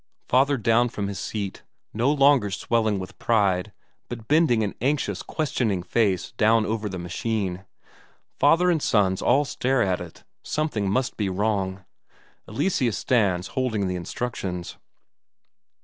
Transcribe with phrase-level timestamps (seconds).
[0.27, 1.61] Father down from his seat,
[1.93, 3.71] no longer swelling with pride,
[4.09, 7.65] but bending an anxious, questioning face down over the machine.
[8.39, 11.85] Father and sons all stare at it; something must be wrong.
[12.47, 14.77] Eleseus stands holding the instructions.